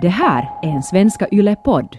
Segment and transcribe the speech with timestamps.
[0.00, 1.96] Det här är en Svenska Yle-podd.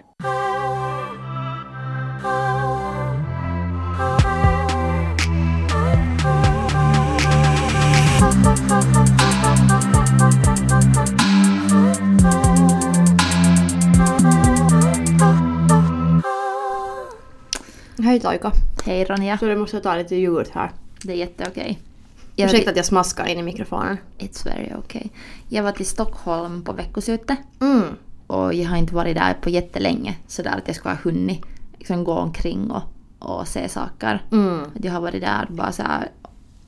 [18.04, 18.52] Hej Taika.
[18.86, 19.38] Hej Ronja.
[19.38, 20.72] Så du måste ta lite yoghurt här.
[21.04, 21.89] Det är jätteokej.
[22.36, 23.98] Jag Ursäkta att jag smaskar in i mikrofonen.
[24.20, 25.04] It's very okay.
[25.50, 27.84] Jag var till Stockholm på veckoslutet Mm.
[28.28, 31.42] och jag har inte varit där på jättelänge sådär att jag skulle ha hunnit
[31.78, 32.82] liksom gå omkring och,
[33.20, 34.24] och se saker.
[34.32, 34.62] Mm.
[34.82, 36.08] Jag har varit där bara så här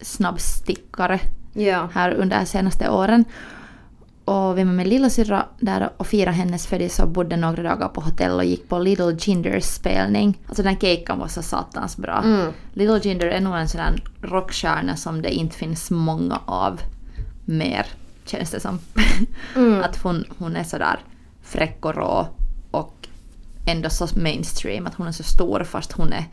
[0.01, 1.19] snabbstickare
[1.53, 1.89] Ja.
[1.93, 3.25] här under de senaste åren.
[4.25, 8.01] Och vi var med lillasyrra där och firade hennes födelsedag och bodde några dagar på
[8.01, 10.39] hotell och gick på Little Gingers spelning.
[10.47, 12.21] Alltså den caken var så satans bra.
[12.23, 12.53] Mm.
[12.73, 16.81] Little Ginger är nog en sån där rockstjärna som det inte finns många av
[17.45, 17.85] mer,
[18.25, 18.79] känns det som.
[19.55, 19.83] Mm.
[19.83, 20.99] att hon, hon är sådär
[21.41, 22.27] fräck och rå
[22.71, 23.07] och
[23.67, 24.87] ändå så mainstream.
[24.87, 26.25] Att hon är så stor fast hon är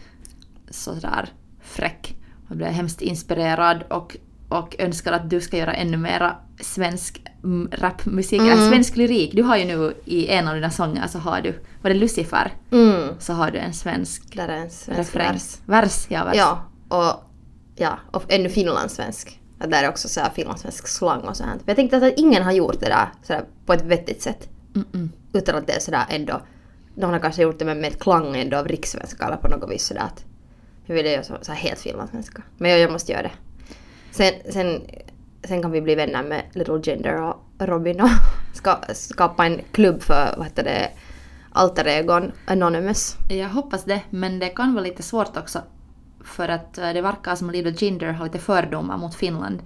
[0.70, 1.28] sådär
[1.62, 2.17] fräck.
[2.48, 4.17] Jag blev hemskt inspirerad och,
[4.48, 7.23] och önskar att du ska göra ännu mera svensk
[7.70, 8.69] rapmusik, Mm.
[8.70, 9.33] svensk lyrik.
[9.34, 12.53] Du har ju nu i en av dina sånger så har du, var det Lucifer?
[12.70, 13.08] Mm.
[13.19, 15.33] Så har du en svensk Där är en svensk refräng.
[15.33, 15.56] vers.
[15.67, 16.36] Vers, ja vers.
[16.36, 17.25] Ja, och,
[17.77, 19.41] ja, och ännu finlandssvensk.
[19.58, 21.50] Att där är också så här finlandssvensk slang och sånt.
[21.50, 24.48] Men jag tänkte att ingen har gjort det där så där, på ett vettigt sätt.
[24.75, 25.08] Mm-mm.
[25.33, 26.41] Utan att det är sådär ändå...
[26.95, 29.86] De har kanske gjort det med, med klang ändå av rikssvenska eller på något vis
[29.86, 30.25] sådär att...
[30.86, 32.42] Jag vill göra så, så här helt finlandssvenska.
[32.58, 33.30] Men jag, jag måste göra det.
[34.11, 34.80] Sen, sen,
[35.44, 38.08] sen kan vi bli vänner med Little Gender och Robin och
[38.53, 40.91] ska, skapa en klubb för, vad heter det,
[41.53, 43.17] alter egon Anonymous.
[43.28, 45.62] Jag hoppas det, men det kan vara lite svårt också.
[46.25, 49.62] För att eh, det verkar som Little Ginger har lite fördomar mot Finland.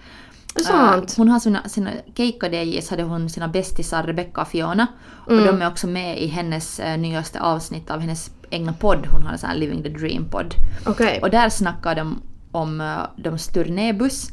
[0.71, 4.87] Eh, hon har sina, sina Keikka DJs hade hon sina bästisar Rebecca och Fiona.
[5.27, 5.45] Och Mm.
[5.45, 9.07] de är också med i hennes eh, nyaste avsnitt av hennes egna podd.
[9.07, 10.55] Hon har en sån här Living the Dream-podd.
[10.87, 11.19] Okej.
[11.23, 14.31] Och där snackar de om uh, de turnébuss.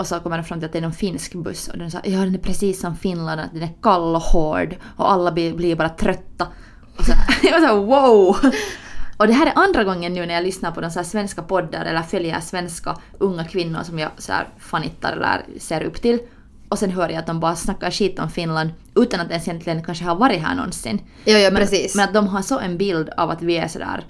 [0.00, 1.68] Och så kommer de fram till att det är någon finsk buss.
[1.68, 4.76] Och de säger ja den är precis som Finland, att den är kall och hård.
[4.96, 6.46] Och alla blir, blir bara trötta.
[6.96, 7.12] Och så,
[7.42, 8.36] jag var såhär wow!
[9.16, 11.84] Och det här är andra gången nu när jag lyssnar på de så svenska poddar
[11.84, 16.18] eller följer svenska unga kvinnor som jag så här fanittar eller ser upp till.
[16.68, 19.84] Och sen hör jag att de bara snackar skit om Finland utan att ens egentligen
[19.84, 21.00] kanske har varit här någonsin.
[21.24, 21.94] Ja, ja, Men, precis.
[21.94, 24.04] men att de har så en bild av att vi är sådär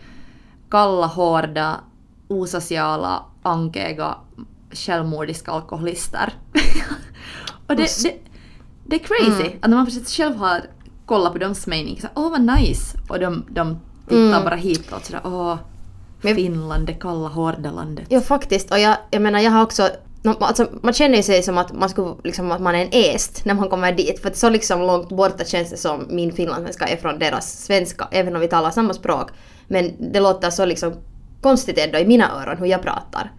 [0.71, 1.81] kalla, hårda,
[2.29, 4.17] osociala, ankeга,
[4.73, 6.33] självmordiska alkoholister.
[7.67, 8.15] och det, det,
[8.87, 9.59] det är crazy Mm.
[9.63, 10.61] att när man precis själv har
[11.07, 12.99] kollat på deras mening, så åh vad nice!
[13.09, 14.45] Och de, de tittar Mm.
[14.45, 15.57] bara hitåt sådär åh,
[16.23, 18.07] Men- Finland, det kalla hårda landet.
[18.09, 18.71] Ja faktiskt.
[18.71, 19.89] Och jag, jag menar jag har också...
[20.41, 23.45] Alltså, man känner ju sig som att man, skulle, liksom, att man är en est
[23.45, 24.23] när man kommer dit.
[24.23, 28.09] För att så liksom långt borta känns det som min finlandssvenska är från deras svenska.
[28.11, 29.31] Även om vi talar samma språk.
[29.69, 30.93] Men det låter så liksom
[31.41, 33.33] konstigt ändå i mina öron hur jag pratar.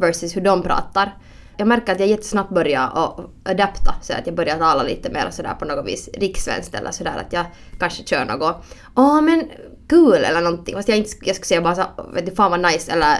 [0.00, 1.14] Versus hur de pratar.
[1.56, 3.94] Jag märker att jag jättesnabbt börjar att adapta.
[4.02, 7.32] Så att jag börjar tala lite mer sådär på något vis rikssvenskt eller sådär att
[7.32, 7.44] jag
[7.78, 8.56] kanske kör något
[8.96, 9.50] Åh men
[9.88, 10.74] kul eller någonting.
[10.74, 11.84] Fast jag, inte, jag skulle säga bara så
[12.14, 13.16] vet du fan vad nice eller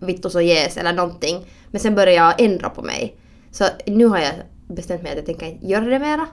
[0.00, 1.46] vittu så yes eller någonting.
[1.70, 3.16] Men sen börjar jag ändra på mig.
[3.50, 4.32] Så nu har jag
[4.68, 6.26] bestämt mig att jag tänker inte göra det mera.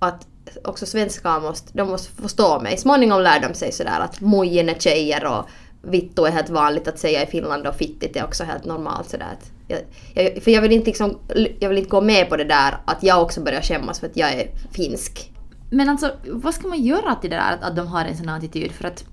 [0.00, 0.26] Och att
[0.64, 2.76] också svenskar måste, de måste förstå mig.
[2.76, 5.44] Småningom lär de sig sådär att mojen är tjejer och
[5.82, 9.36] vittu är helt vanligt att säga i Finland och fittigt är också helt normalt sådär.
[9.68, 9.80] Jag,
[10.14, 11.18] jag, för jag vill, inte liksom,
[11.60, 14.16] jag vill inte gå med på det där att jag också börjar skämmas för att
[14.16, 15.32] jag är finsk.
[15.70, 18.28] Men alltså, vad ska man göra till det där att, att de har en sån
[18.28, 18.72] attityd?
[18.72, 19.04] För att...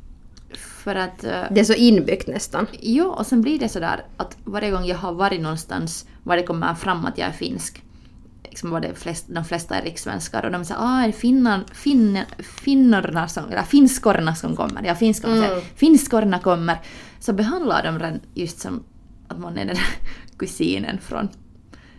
[0.57, 2.67] För att eh, Det är så inbyggt nästan.
[2.79, 6.43] Ja, och sen blir det sådär att varje gång jag har varit någonstans var det
[6.43, 7.83] kommer fram att jag är finsk,
[8.55, 11.63] liksom var det flest, de flesta är rikssvenskar och de säger ah, är det finnar,
[11.73, 15.47] finn, finnorna som, eller finskorna som kommer, ja finskorna Mm.
[15.47, 16.77] säger finskorna kommer,
[17.19, 18.83] så behandlar de den just som
[19.27, 19.85] att man är den där
[20.37, 21.29] kusinen från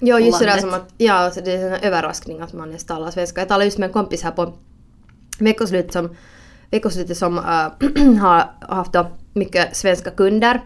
[0.00, 3.10] Ja, just sådär som att, ja, alltså det är en överraskning att man ens talar
[3.10, 3.40] svenska.
[3.40, 4.52] Jag talade just med en kompis här på
[5.38, 6.16] veckoslutet som,
[6.70, 7.42] veckoslutet som äh,
[8.20, 10.60] har haft då mycket svenska kunder.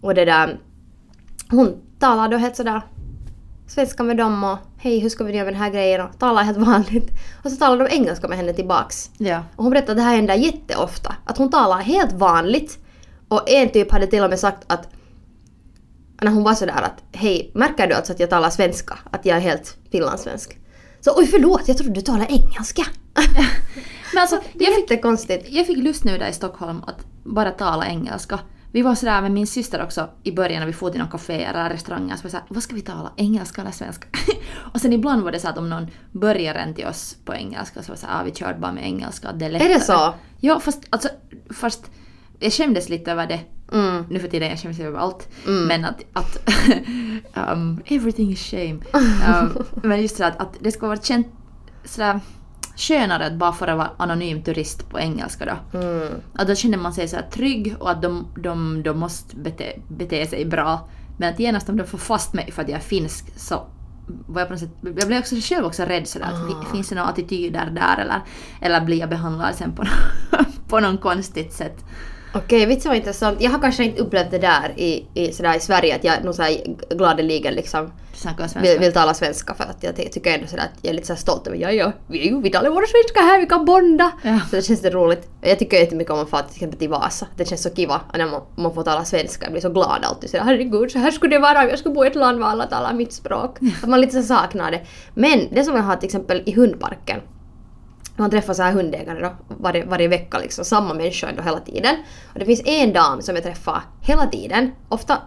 [0.00, 0.58] Och det där,
[1.50, 2.82] hon talar då helt sådär
[3.66, 6.42] svenska med dem och hej hur ska vi göra med den här grejen och talar
[6.42, 7.08] helt vanligt.
[7.44, 9.10] Och så talar de engelska med henne tillbaks.
[9.18, 9.42] Ja.
[9.56, 11.14] Och hon berättade att det här händer jätteofta.
[11.24, 12.78] Att hon talar helt vanligt.
[13.28, 14.88] Och en typ hade till och med sagt att
[16.22, 18.98] när hon var sådär att hej, märker du alltså att jag talar svenska?
[19.10, 20.58] Att jag är helt finlandssvensk?
[21.00, 22.82] Så oj förlåt, jag trodde du talade engelska.
[24.14, 25.46] Men alltså, Det är jag fick, jättekonstigt.
[25.48, 28.38] jag fick lust nu där i Stockholm att bara tala engelska.
[28.76, 31.44] Vi var sådär med min syster också i början när vi for till någon café
[31.44, 33.12] eller restauranger så var det såhär, vad ska vi tala?
[33.16, 34.08] Engelska eller svenska?
[34.72, 37.82] och sen ibland var det så att om någon började en till oss på engelska
[37.82, 39.70] så var det såhär, ah, vi körde bara med engelska, det är lättare.
[39.70, 40.14] Är det så?
[40.40, 41.08] Ja, fast alltså,
[41.50, 41.90] fast
[42.38, 43.40] jag skämdes lite över det.
[43.72, 44.04] Mm.
[44.10, 45.28] Nu för tiden jag skäms över allt.
[45.46, 46.50] Men att, att
[47.52, 48.78] um, everything is shame.
[48.92, 51.26] Um, men just så att, att det ska vara känt
[51.84, 52.20] sådär
[52.76, 55.78] skönare att bara få vara anonym turist på engelska då.
[55.78, 56.08] Mm.
[56.34, 60.26] Att då känner man sig så trygg och att de, de, de måste bete, bete
[60.26, 60.88] sig bra.
[61.18, 63.66] Men att genast om de får fast mig för att jag är finsk så
[64.26, 66.26] var jag på något sätt, jag blev också själv också rädd sådär.
[66.26, 66.72] Att, Ah.
[66.72, 68.20] finns det några attityder där eller,
[68.60, 69.84] eller blir jag behandlad sen på,
[70.68, 71.84] på något konstigt sätt?
[72.36, 73.40] Okej, du vad intressant?
[73.40, 76.34] Jag har kanske inte upplevt det där i, i, sådär i Sverige att jag nog
[76.90, 77.92] gladeligen liksom
[78.62, 81.06] vill, vill tala svenska för att jag ty- tycker ändå sådär att jag är lite
[81.06, 84.12] såhär stolt över ja, ja, vi, vi talar våra svenska här, vi kan bonda.
[84.22, 84.40] Ja.
[84.50, 85.28] Så det känns det roligt.
[85.40, 87.26] Jag tycker jättemycket om att få till exempel till Vasa.
[87.36, 89.44] Det känns så kiva när man, man får tala svenska.
[89.44, 90.30] Jag blir så glad alltid.
[90.30, 92.46] Så herregud, så här skulle det vara om jag skulle bo i ett land där
[92.46, 93.58] alla talar mitt språk.
[93.82, 94.80] Att man lite så saknar det.
[95.14, 97.20] Men det som jag har till exempel i hundparken
[98.18, 101.96] man träffar så här hundägare då, varje, varje vecka liksom, samma människor ändå hela tiden.
[102.32, 105.18] Och det finns en dam som jag träffar hela tiden, ofta,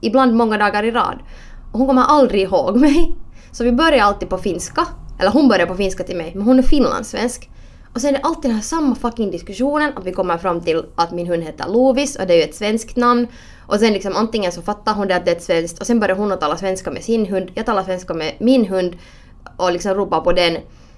[0.00, 1.18] ibland många dagar i rad.
[1.72, 3.16] Och hon kommer aldrig ihåg mig.
[3.52, 4.86] Så vi börjar alltid på finska,
[5.20, 7.50] eller hon börjar på finska till mig, men hon är finlandssvensk.
[7.94, 10.84] Och sen är det alltid den här samma fucking diskussionen att vi kommer fram till
[10.96, 13.26] att min hund heter Lovis och det är ju ett svenskt namn.
[13.66, 16.00] Och sen liksom antingen så fattar hon det att det är ett svenskt och sen
[16.00, 18.96] börjar hon att tala svenska med sin hund, jag talar svenska med min hund
[19.56, 20.56] och liksom ropar på den.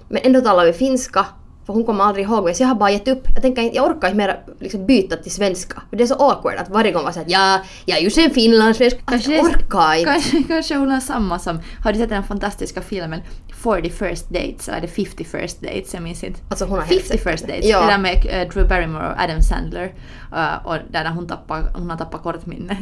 [0.09, 1.25] Men ändå talar vi finska,
[1.65, 2.55] för hon kommer aldrig ihåg mig.
[2.55, 3.27] Så jag har bara gett upp.
[3.33, 5.81] Jag tänker jag orkar inte mer liksom byta till svenska.
[5.89, 8.29] För det är så awkward att varje gång vara såhär ja, jag är ju sen
[8.31, 8.97] finlandssvensk.
[9.05, 10.11] Alltså, jag orkar inte.
[10.11, 11.59] Kanske, kanske hon har samma som...
[11.83, 13.21] Har du sett den fantastiska filmen
[13.63, 14.67] 40 first dates?
[14.67, 15.93] Eller är det 50 first dates?
[15.93, 16.39] Jag minns inte.
[16.49, 17.65] Alltså hon har helt 50 säkert first dates.
[17.65, 17.81] Ja.
[17.81, 19.93] Det där med eh, Drew Barrymore och Adam Sandler.
[20.35, 22.77] eh, och där hon, tappar, hon har tappat kortminne.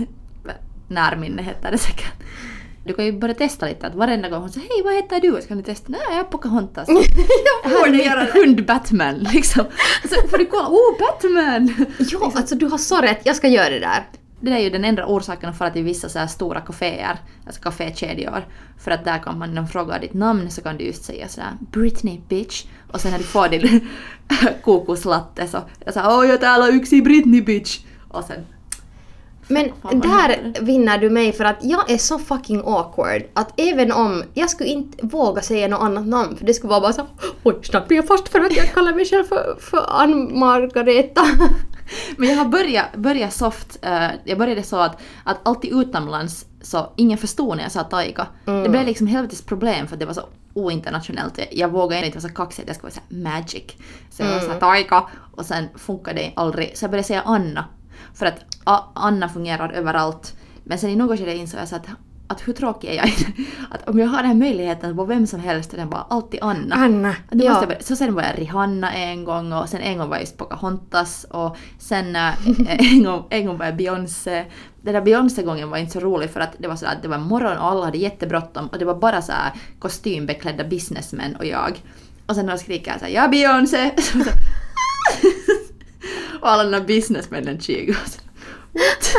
[0.87, 2.13] Närminne heter det säkert.
[2.85, 5.41] Du kan ju börja testa lite att varenda gång hon säger hej vad heter du?
[5.41, 6.87] Så kan du testa nej jag är Pocahontas.
[7.63, 8.39] jag Här borde göra min det.
[8.39, 9.65] hund Batman liksom.
[10.09, 11.87] Så får du kolla, oh Batman!
[12.11, 13.19] Ja, alltså du har så rätt.
[13.23, 14.07] Jag ska göra det där.
[14.41, 17.17] Det där är ju den enda orsaken att fara till vissa så här stora kaféer,
[17.45, 18.45] alltså kafékedjor.
[18.79, 21.27] För att där kan man, när de frågar ditt namn så kan du just säga
[21.27, 22.65] sådär Britney bitch.
[22.91, 23.87] Och sen när du får din
[24.63, 27.79] kokoslatte så, jag sa åh jag talar yksi Britney bitch.
[28.09, 28.45] Och sen,
[29.47, 29.71] Men
[30.01, 34.49] där vinner du mig för att jag är så fucking awkward att även om jag
[34.49, 37.07] skulle inte våga säga något annat namn för det skulle vara bara så
[37.43, 41.21] oj snart blir jag fast för att jag kallar mig själv för, för Ann-Margareta.
[42.17, 46.93] men jag har börjat, börjat soft, eh, jag började så att, att alltid utomlands så
[46.95, 48.27] ingen förstod när jag sa taika.
[48.45, 51.39] Det blev liksom helvetes problem för att det var så ointernationellt.
[51.51, 53.63] Jag vågade inte vara så kaxig att jag skulle vara så här magic.
[54.09, 55.03] Så jag var så här taika
[55.35, 56.77] och sen funkade det aldrig.
[56.77, 57.65] Så jag började säga Anna.
[58.15, 58.39] För att
[58.93, 60.35] Anna fungerar överallt.
[60.63, 61.87] Men sen i något skede insåg jag så att,
[62.27, 63.09] att hur tråkig är jag?
[63.71, 66.75] att om jag har den här möjligheten vara vem som helst det bara alltid Anna.
[66.75, 67.53] Anna, Det ja.
[67.53, 70.21] måste jag så sen var jag Rihanna en gång och sen en gång var jag
[70.21, 72.33] just Pocahontas och sen äh,
[72.93, 74.45] en, gång, en gång var jag Beyoncé.
[74.81, 77.17] Den där Beyoncé-gången var inte så rolig för att det var så att det var
[77.17, 81.83] morgon och alla hade jättebråttom och det var bara så här kostymbeklädda businessmän och jag.
[82.25, 84.29] Och sen då skriker jag såhär ”Jag är Beyoncé!” Så- så-
[86.45, 88.21] Och alla de där businessmännen så, What?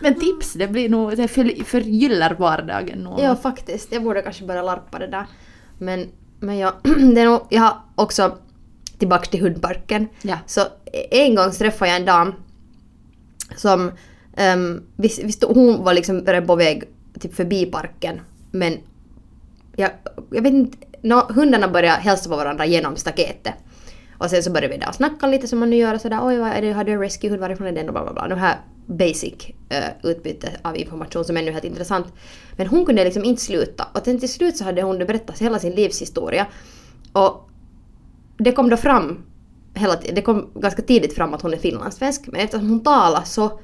[0.00, 3.20] Men tips, det blir nog, det för, förgyllar vardagen nog.
[3.20, 5.26] Ja faktiskt, jag borde kanske börja larpa det där.
[5.78, 6.08] Men,
[6.40, 6.72] men jag,
[7.14, 8.38] det är nog, jag har också
[8.98, 10.08] tillbaks till hundparken.
[10.22, 10.38] Ja.
[10.46, 10.60] Så
[11.10, 12.34] en gång träffade jag en dam
[13.56, 13.92] som,
[14.54, 16.84] um, vi, vi stod, hon var liksom redan på väg
[17.20, 18.20] typ förbi parken
[18.50, 18.78] men
[19.76, 19.90] jag,
[20.30, 23.54] jag vet inte, nå, hundarna började hälsa på varandra genom staketet.
[24.18, 26.20] Och sen så började vi där och snacka lite som man nu gör och sådär
[26.22, 28.28] oj vad är det, har du en rescuehund, varifrån är den och bla bla bla.
[28.28, 29.34] De här basic
[29.72, 32.06] uh, utbyte av information som är nu helt intressant.
[32.56, 35.58] Men hon kunde liksom inte sluta och sen till slut så hade hon berättat hela
[35.58, 36.46] sin livshistoria.
[37.12, 37.50] Och
[38.38, 39.24] det kom då fram
[39.74, 43.22] hela tiden, det kom ganska tidigt fram att hon är finlandssvensk men eftersom hon talar
[43.22, 43.60] så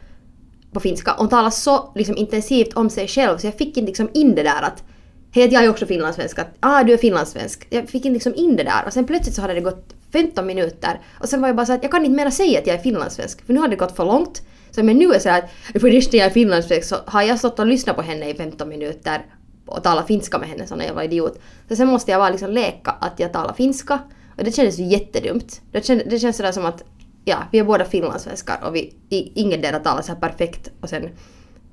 [0.73, 4.09] på finska, hon talar så liksom intensivt om sig själv så jag fick inte liksom
[4.15, 4.85] in det där att
[5.33, 7.67] hej jag är också finlandssvensk, att ah du är finlandssvensk.
[7.71, 10.47] Jag fick inte liksom in det där och sen plötsligt så hade det gått 15
[10.47, 12.77] minuter och sen var jag bara så att jag kan inte mera säga att jag
[12.77, 14.43] är finlandssvensk för nu har det gått för långt.
[14.71, 15.45] Så men nu är det så att
[15.81, 18.69] för det jag är finlandssvensk så har jag stått och lyssnat på henne i 15
[18.69, 19.27] minuter
[19.67, 21.41] och talat finska med henne sån var idiot.
[21.69, 23.99] Så sen måste jag bara liksom leka att jag talar finska
[24.39, 25.61] och det kändes ju jättedumt.
[25.73, 26.85] Det kändes, det känns sådär som att
[27.25, 30.89] ja, vi är båda finlandssvenskar och vi, i, ingen där talar så här perfekt och
[30.89, 31.09] sen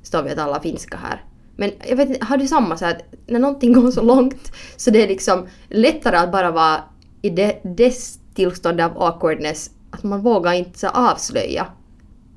[0.04, 1.24] står vi och talar finska här.
[1.56, 4.92] Men jag vet inte, har du samma så att när någonting går så långt så
[4.92, 6.84] det är liksom lättare att bara vara
[7.22, 11.68] i det, dess tillstånd av awkwardness att man vågar inte så avslöja.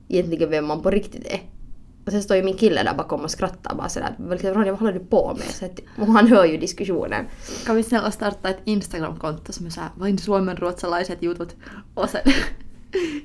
[0.08, 1.40] egentligen vem man på riktigt är.
[2.06, 4.16] Och sen står ju min kille där bakom och skrattar bara sådär.
[4.18, 5.46] Ronja vad håller du på med?
[5.46, 7.24] Så att, och han hör ju diskussionen.
[7.66, 11.56] Kan vi snälla starta ett Instagramkonto som är såhär vain suomenruotsalaiset jutut
[11.94, 12.32] och sen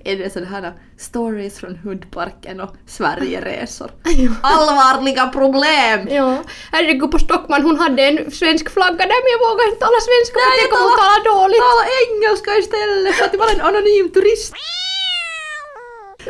[0.04, 3.92] är det sådana här stories från hundparken och Sverigeresor.
[4.42, 6.08] Allvarliga problem!
[6.10, 10.00] Ja, herregud på Stockman hon hade en svensk flagga där men jag vågar inte tala
[10.10, 11.64] svenska för tänk om hon talar dåligt.
[11.68, 14.54] Tala engelska istället för att det var en anonym turist.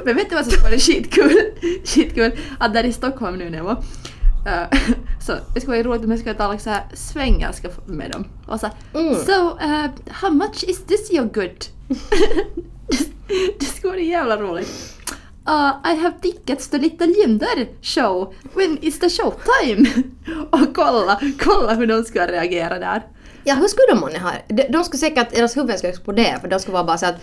[0.06, 1.42] Men vet du vad som skulle vara skitkul?
[1.86, 3.84] Skitkul att där i Stockholm nu när jag var
[5.20, 8.28] så det skulle vara roligt om jag skulle tala så här svengelska med dem.
[8.48, 9.16] Och så Mm.
[9.16, 11.70] So, uh, how much is this yoghurt?
[13.60, 14.94] det skulle vara jävla roligt.
[15.50, 18.34] Uh, I have tickets to Little Jinder show.
[18.54, 19.86] When is the show time?
[20.52, 23.02] Och kolla, kolla hur de ska reagera där.
[23.44, 26.48] Ja, hur skulle de månne ha de, de skulle säkert, deras huvuden skulle explodera för
[26.48, 27.16] de skulle vara bara så att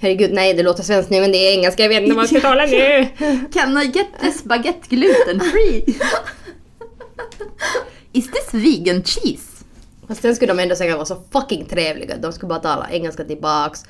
[0.00, 2.28] herregud nej det låter svenskt nu men det är engelska, jag vet inte vad man
[2.28, 3.08] ska tala nu.
[3.52, 5.84] Can I get this baguette gluten free?
[8.12, 9.64] Is this vegan cheese?
[10.08, 12.16] Fast sen skulle de ändå säkert vara så fucking trevliga.
[12.16, 13.84] De skulle bara tala engelska tillbaks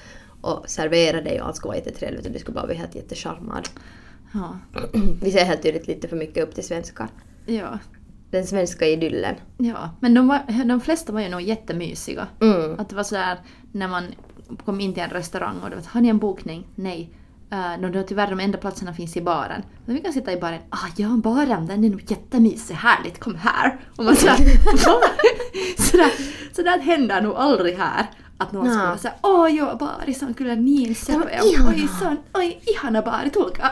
[0.44, 3.68] och servera dig och allt skulle vara jättetrevligt och du skulle bara bli helt jättecharmad.
[4.34, 4.58] Ja.
[5.22, 7.08] Vi ser helt tydligt lite för mycket upp till svenskar.
[7.46, 7.78] Ja.
[8.30, 9.34] Den svenska idyllen.
[9.56, 12.26] Ja, men de, var, de flesta var ju nog jättemysiga.
[12.40, 12.80] Mm.
[12.80, 13.38] Att det var sådär
[13.72, 14.04] när man
[14.64, 16.66] kom in till en restaurang och det var har ni en bokning?
[16.74, 17.10] Nej.
[17.52, 19.62] Uh, no, då tyvärr de enda platserna finns i baren.
[19.84, 20.60] Men vi kan sitta i baren.
[20.70, 23.80] Ah ja, baren den är nog jättemysig, härligt, kom här.
[23.96, 24.36] Och man sådär,
[25.82, 26.12] sådär,
[26.52, 28.06] sådär händer nog aldrig här.
[28.44, 28.86] Att någon skulle Nää.
[28.88, 31.48] vara såhär, åh joo, baari se on kyllä niin Tämä on söpö.
[31.48, 33.70] ihanaa." Oi, se on, oi, ihana baari, tulkaa.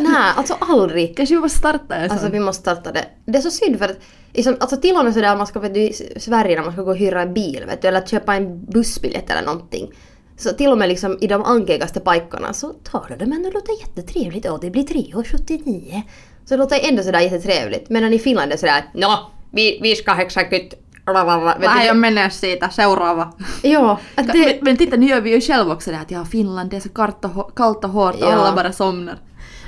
[0.00, 1.16] Nej, alltså aldrig.
[1.16, 2.32] Kanske vi måste starta en Alltså sån.
[2.32, 3.04] vi måste starta det.
[3.26, 3.98] Det är så synd för att
[4.34, 6.82] liksom, alltså till och med sådär man ska vet du, i Sverige när man ska
[6.82, 9.92] gå och hyra en bil vet du, eller köpa en bussbiljett eller någonting.
[10.36, 14.46] Så till och med liksom i de angegaste pajkorna så talar de det låter jättetrevligt
[14.46, 16.02] och det blir 3,79.
[16.44, 17.90] Så det låter ändå sådär jättetrevligt.
[17.90, 20.74] Medan i Finland är det sådär Nå, vi, vi ska häxakytt.
[21.60, 23.32] Vähän jo menee siitä, seuraava.
[24.16, 24.26] Att
[24.62, 26.80] Men, titta, nu gör vi ju själva också det här att ja, Finland det är
[26.80, 27.24] så kallt
[27.84, 29.18] och, hårt och alla bara somnar.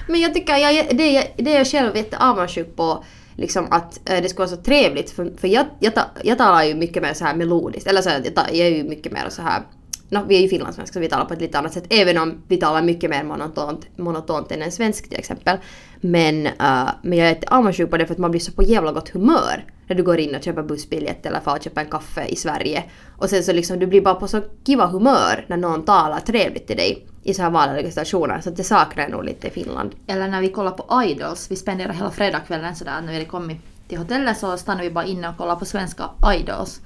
[0.08, 3.04] Men jag tycker, jag, det, är- det är jag själv jätte avundsjuk på.
[3.36, 6.74] Liksom att eh, det skulle vara så trevligt för, för jag, jag, jag talar ju
[6.74, 7.86] mycket mer så här melodiskt.
[7.88, 9.62] Eller så här, jag, jag är ju mycket mer så här
[10.08, 11.86] No, vi är ju finlandssvenskar så vi talar på ett lite annat sätt.
[11.90, 15.58] Även om vi talar mycket mer monotont, monotont än en svensk till exempel.
[16.00, 18.62] Men, uh, men jag är inte avundsjuk på det för att man blir så på
[18.62, 19.64] jävla gott humör.
[19.86, 22.84] När du går in och köper bussbiljett eller får köpa en kaffe i Sverige.
[23.18, 26.66] Och sen så liksom du blir bara på så kiva humör när någon talar trevligt
[26.66, 28.40] till dig i så här vanliga situationer.
[28.40, 29.90] Så det saknar jag nog lite i Finland.
[30.06, 33.58] Eller när vi kollar på Idols, vi spenderar hela fredagskvällen sådär när vi hade kommit
[33.88, 36.80] till hotellet så stannade vi bara inne och kollade på svenska Idols.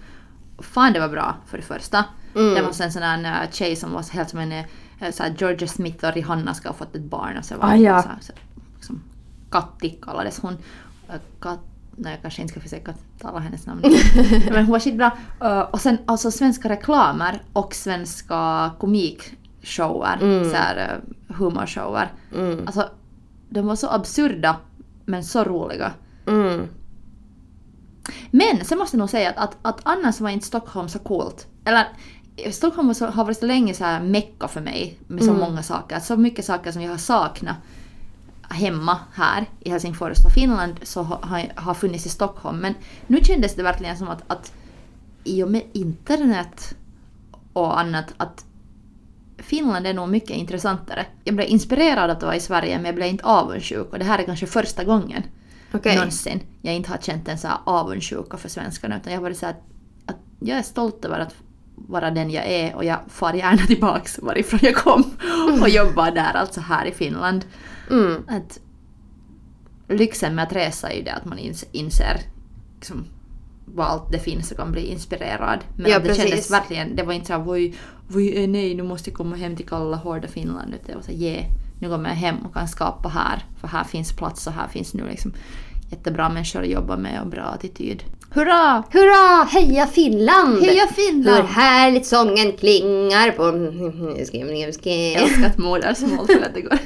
[0.58, 2.04] Fan det var bra för det första.
[2.34, 2.54] Mm.
[2.54, 5.22] Det var så en sån där äh, tjej som var helt som en äh, så
[5.22, 8.02] här Georgia Smith och Rihanna ska ha fått ett barn och så var Ah, ja.
[8.02, 8.32] så, så,
[8.76, 9.02] liksom,
[9.50, 10.56] Katti kallades hon.
[11.08, 11.60] Äh, Kat,
[11.96, 13.82] nej jag kanske inte ska försöka tala hennes namn.
[14.50, 15.12] Men hon var skitbra.
[15.70, 20.18] Och sen alltså svenska reklamer och svenska komikshower.
[20.20, 20.50] Mm.
[20.50, 22.12] Så här, humorshower.
[22.34, 22.66] Mm.
[22.66, 22.88] Alltså,
[23.48, 24.56] de var så absurda
[25.04, 25.92] men så roliga.
[26.26, 26.68] Mm.
[28.30, 31.46] Men sen måste jag nog säga att, att, att annars var inte Stockholm så coolt.
[31.64, 31.86] Eller
[32.50, 35.40] Stockholm har varit så länge så här mecka för mig med så Mm.
[35.40, 36.00] många saker.
[36.00, 37.56] Så mycket saker som jag har saknat
[38.50, 42.58] hemma här i Helsingfors och Finland så har, har, funnits i Stockholm.
[42.58, 42.74] Men
[43.06, 44.52] nu kändes det verkligen som att, att
[45.24, 46.74] i och med internet
[47.52, 48.44] och annat att
[49.38, 51.06] Finland är nog mycket intressantare.
[51.24, 54.18] Jag blev inspirerad att vara i Sverige men jag blev inte avundsjuk och det här
[54.18, 55.22] är kanske första gången
[55.72, 55.96] Okej.
[55.96, 59.38] någonsin jag inte har känt en så här avundsjuka för svenskarna utan jag har varit
[59.38, 59.56] så här
[60.06, 61.34] att jag är stolt över att
[61.88, 65.04] vara den jag är och jag far gärna tillbaks varifrån jag kom
[65.62, 67.44] och jobbar där, alltså här i Finland.
[67.90, 68.22] Mm.
[68.28, 68.60] Att
[69.88, 72.20] lyxen med att resa är ju det att man ins- inser
[72.74, 73.04] liksom,
[73.64, 75.58] vad allt det finns och kan bli inspirerad.
[75.76, 76.24] Men Ja, det precis.
[76.24, 77.74] kändes verkligen, det var inte såhär voi,
[78.08, 80.74] voi eh, nej nu måste jag komma hem till kalla hårda Finland.
[80.74, 81.44] Utan det var såhär yeah,
[81.80, 83.44] nu kommer jag hem och kan skapa här.
[83.60, 85.32] För här finns plats och här finns nu liksom
[85.90, 88.02] jättebra människor att jobba med och bra attityd.
[88.30, 88.84] Hurra!
[88.90, 89.44] Hurra!
[89.44, 90.60] Heja Finland!
[90.60, 91.48] Heja Hur Finland!
[91.48, 93.42] härligt sången klingar på...
[95.46, 96.78] Att modersmål för att det går.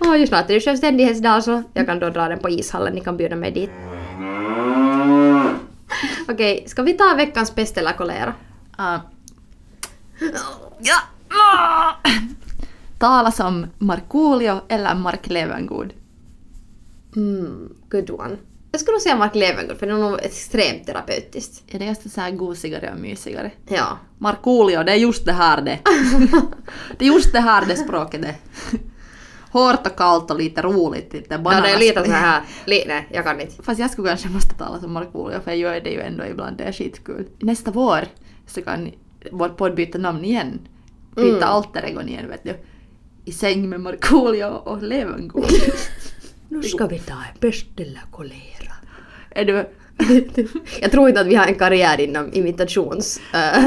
[0.00, 2.94] Åh, ju snart är det självständighetsdag så jag kan då dra den på ishallen.
[2.94, 3.70] Ni kan bjuda mig dit.
[6.28, 8.34] Okej, ska vi ta veckans pest eller kolera?
[8.78, 9.00] Uh,
[10.78, 10.96] ja.
[11.28, 12.08] Ah!
[12.98, 15.92] Talas om Markoolio eller Mark Levengood.
[17.16, 18.36] Mm, good one.
[18.72, 21.64] Jag skulle nog säga Mark Levengood för det är nog extremt terapeutiskt.
[21.74, 23.50] Är det just så här gosigare och mysigare?
[23.68, 23.98] Ja.
[24.18, 25.78] Markoolio, det är just det här det.
[26.98, 28.34] det är just det här det språket det.
[29.52, 31.12] hårt och kallt och lite roligt.
[31.12, 32.42] Lite Ja, det är lite så här.
[32.66, 33.62] Li, nej, jag kan inte.
[33.62, 36.56] Fast jag skulle kanske måste tala som Markoolio för jag gör det ju ändå ibland,
[36.56, 37.28] det är skitkul.
[37.38, 38.00] Nästa vår
[38.46, 38.90] så kan
[39.32, 40.60] vår podd byta namn igen.
[41.16, 41.42] Byta Mm.
[41.48, 42.54] alter igen vet du.
[43.24, 45.44] I säng med Markoolio och Levengood.
[46.50, 48.74] Nu ska vi ta en pest eller kolera.
[49.30, 49.68] är du...
[50.80, 53.20] Jag tror inte att vi har en karriär inom imitations...
[53.34, 53.64] äh.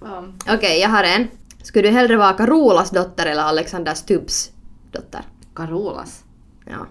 [0.00, 1.28] Um, Okej, jag har en.
[1.62, 4.50] Skulle du hellre vara Carolas dotter eller Alexander Stubbs
[4.92, 5.20] dotter?
[5.54, 6.24] Carolas.
[6.66, 6.86] Ja.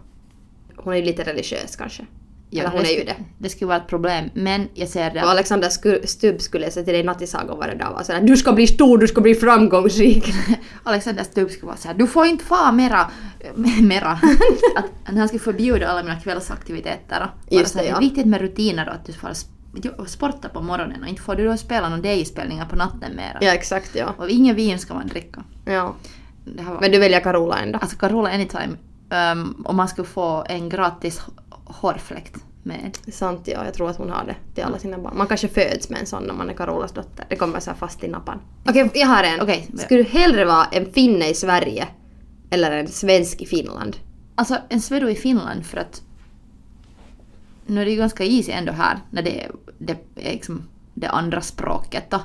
[0.75, 2.05] Hon är ju lite religiös kanske.
[2.51, 3.15] Ja, eller hon är ju det.
[3.37, 5.23] Det skulle vara ett problem, men jag ser det...
[5.23, 5.69] Och Alexander
[6.07, 9.07] Stubb skulle säga till dig nattisagor varje dag och sådär Du ska bli stor, du
[9.07, 10.33] ska bli framgångsrik.
[10.83, 13.11] Alexander Stubb skulle vara såhär, du får inte få mera,
[13.81, 14.11] mera.
[14.75, 17.29] att, att han skulle förbjuda alla mina kvällsaktiviteter.
[17.49, 17.95] Just det, ja.
[17.95, 21.45] är viktigt med rutiner och att du får sporta på morgonen och inte får du
[21.45, 23.37] då spela någon DJ-spelningar på natten mera.
[23.41, 24.13] ja, exakt ja.
[24.17, 25.43] Och ingen vin ska man dricka.
[25.65, 25.95] ja.
[26.45, 27.79] Det var, Men du väljer Carola ändå?
[27.79, 28.77] Alltså Carola Anytime,
[29.33, 31.21] um, om man skulle få en gratis
[31.69, 32.97] hårfläkt med.
[33.11, 35.17] Sant ja, jag tror att hon har det till alla sina barn.
[35.17, 37.25] Man kanske föds med en sån när man är Carolas dotter.
[37.29, 38.39] Det kommer så fast i nappan.
[38.69, 39.41] Okej, jag har en.
[39.41, 39.67] Okej.
[39.77, 41.87] Skulle du hellre vara en finne i Sverige
[42.49, 43.97] eller en svensk i Finland?
[44.35, 46.01] Alltså en svedo i Finland för att
[47.65, 51.07] nu är det ju ganska easy ändå här när det, är- det är liksom det
[51.07, 52.19] andra språket då.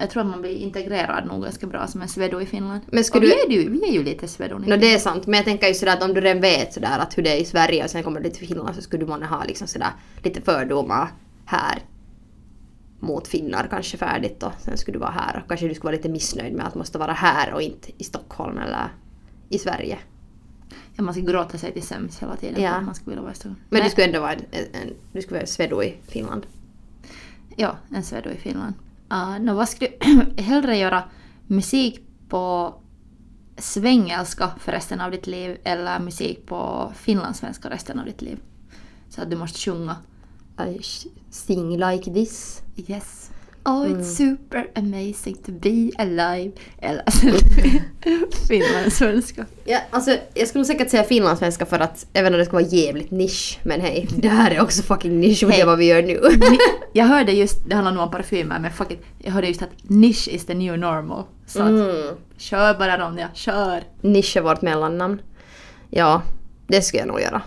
[0.00, 2.80] Jag tror att man blir integrerad nog ganska bra som en svedo i Finland.
[2.92, 4.98] Men skulle och vi, du- är ju, vi är ju lite svedon No, det är
[4.98, 7.30] sant, men jag tänker ju sådär att om du redan vet sådär att hur det
[7.36, 9.66] är i Sverige och sen kommer du till Finland så skulle du månne ha liksom
[9.66, 9.90] sådär
[10.22, 11.08] lite fördomar
[11.44, 11.78] här
[13.00, 15.96] mot finnar kanske färdigt och sen skulle du vara här och kanske du skulle vara
[15.96, 18.88] lite missnöjd med att måste vara här och inte i Stockholm eller
[19.48, 19.98] i Sverige.
[20.96, 22.80] Ja, man ska gråta sig till sömns hela tiden Ja.
[22.80, 23.56] man skulle vilja vara i Stockholm.
[23.68, 26.46] Men Nej, du skulle ändå vara en, en, du skulle vara svedo i Finland.
[27.56, 28.74] Ja, en svedo i Finland.
[29.12, 31.02] Uh, no, vad skulle du hellre göra?
[31.46, 32.74] Musik på
[33.56, 38.40] svengelska för resten av ditt liv eller musik på finlandssvenska resten av ditt liv?
[39.08, 39.96] Så att du måste sjunga
[40.58, 40.80] I
[41.30, 42.62] sing like this.
[42.76, 43.30] Yes.
[43.64, 44.00] Oh, Mm.
[44.00, 46.52] it's super amazing to be alive.
[46.78, 47.04] Eller
[48.48, 49.46] finlandssvenska.
[49.64, 53.10] Ja, alltså, jag skulle säkert säga finlandssvenska för att även om det ska vara jävligt
[53.10, 55.62] nisch, men hej, det här är också fucking nisch och det Hej.
[55.62, 56.20] är vad vi gör nu.
[56.92, 59.70] Jag hörde just, det handlar nog om parfymer, men fuck it, jag hörde just att
[59.82, 61.24] niche is the new normal.
[61.46, 62.14] Så att, Mm.
[62.36, 63.82] kör bara Ronja, kör!
[64.00, 65.22] Nisch är vårt mellannamn.
[65.90, 66.22] Ja,
[66.66, 67.42] det skulle jag nog göra.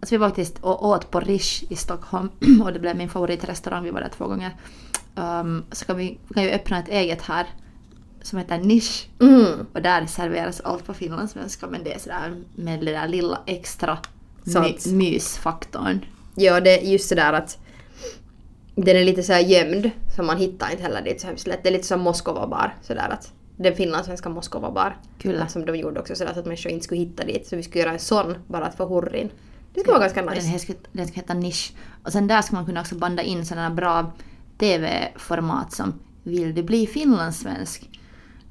[0.00, 2.28] Alltså vi var faktiskt och åt på Rish i Stockholm
[2.64, 4.56] och det blev min favoritrestaurang, vi var där två gånger.
[5.16, 7.46] Um, så kan vi, vi kan ju öppna ett eget här
[8.22, 9.66] som heter Nisch Mm.
[9.74, 13.98] och där serveras allt på finlandssvenska men det är sådär med det där lilla extra
[14.44, 16.04] my, mysfaktorn.
[16.34, 17.58] Ja, det är just sådär att
[18.74, 21.62] den är lite så här gömd, så man hittar inte heller dit så hemskt lätt.
[21.62, 24.96] Det är lite som Moskova bar, sådär att den finlandssvenska Moskova bar.
[25.18, 25.46] Kyllä.
[25.48, 27.46] Som de gjorde också sådär så att människor inte skulle hitta dit.
[27.46, 29.30] Så vi skulle göra en sån bara att få hurrin.
[29.74, 30.46] Det skulle vara ganska Den, nice.
[30.48, 31.72] här ska, den ska heta Nisch.
[32.04, 34.12] Och sen där ska man kunna också banda in sådana bra
[34.58, 37.90] TV-format som Vill du bli finlandssvensk?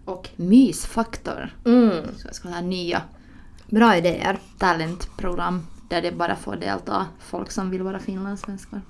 [0.05, 1.55] Och Mysfaktor.
[1.65, 2.05] Mm.
[2.17, 3.01] Så ska ha nya
[3.67, 4.39] Bra idéer.
[4.59, 8.81] talentprogram där det bara får delta folk som vill vara finlandssvenskar.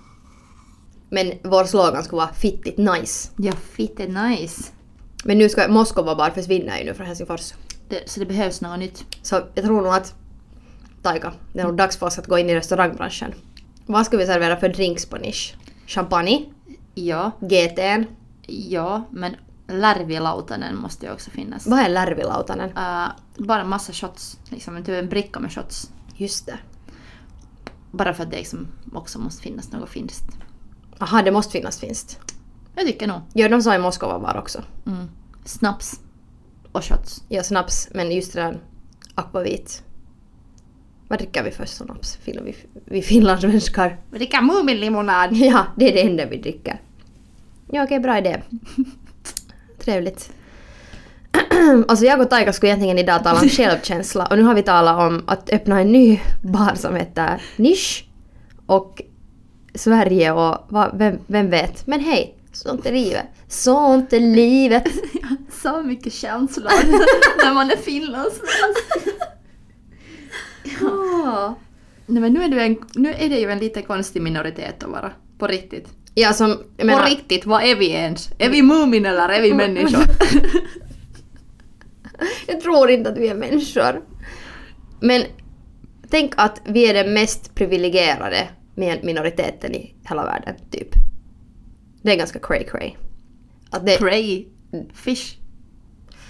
[1.09, 3.29] Men vår slogan skulle vara fittigt nice.
[3.37, 4.71] Ja, fit är nice.
[5.23, 7.53] Men nu ska Moskova bar försvinna ju nu från Helsingfors.
[7.89, 9.05] Det, så det behövs något nytt.
[9.21, 10.15] Så jag tror nog att
[11.01, 13.33] Taika, det är nog dags för oss att gå in i restaurangbranschen.
[13.85, 15.55] Vad ska vi servera för drinks på nisch?
[15.87, 16.52] Champagne?
[16.93, 18.05] Ja, GT'n?
[18.47, 19.35] ja, men
[19.67, 21.67] Lärvilautanen måste ju också finnas.
[21.67, 22.69] Vad är Lärvilautanen?
[22.69, 25.91] Uh, bara massa shots, liksom typ en bricka med shots.
[26.15, 26.57] Just det.
[27.91, 30.25] Bara för att det liksom också måste finnas något finskt.
[30.99, 32.33] Aha, det måste finnas finskt.
[32.75, 33.21] Jag tycker nog.
[33.33, 34.63] Gör de så i Moskova bar också?
[34.85, 35.09] Mm.
[35.45, 35.99] Snaps
[36.71, 37.23] och shots.
[37.29, 38.61] Ja, snaps, men just där
[39.15, 39.83] akvavit.
[41.13, 42.17] Vad dricker vi snaps?
[42.23, 43.97] Fin- Vi, vi finlandssvenskar.
[44.11, 45.29] Vi dricker Muminlimonad!
[45.35, 46.81] Ja, det är det enda vi dricker.
[47.71, 48.41] Ja, okej, bra idé.
[49.79, 50.29] Trevligt.
[51.87, 54.99] alltså jag och Taika skulle egentligen idag tala om självkänsla och nu har vi talat
[55.11, 58.05] om att öppna en ny bar som heter Nisch
[58.65, 59.01] och
[59.75, 61.87] Sverige och vad, vem, vem vet.
[61.87, 63.25] Men hej, sånt är livet.
[63.47, 64.83] Sånt är livet.
[65.61, 66.71] Så mycket känslor
[67.45, 69.07] när man är finlandssvensk.
[70.81, 71.55] Ja.
[72.05, 74.89] Nej men nu är, du en, nu är det ju en lite konstig minoritet att
[74.89, 75.11] vara.
[75.37, 75.87] På riktigt.
[76.13, 76.57] Ja, som...
[76.77, 78.29] Jag menar, På riktigt, vad är vi ens?
[78.37, 80.03] Är vi Mumin eller är vi människor?
[82.47, 84.01] Jag tror inte att vi är människor.
[84.99, 85.23] Men
[86.09, 90.89] tänk att vi är den mest privilegierade min- minoriteten i hela världen, typ.
[92.01, 92.91] Det är ganska cray cray.
[93.69, 94.45] Att det, Prey.
[94.93, 95.37] Fish.